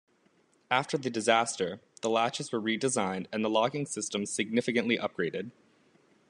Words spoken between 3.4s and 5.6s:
the locking system significantly upgraded.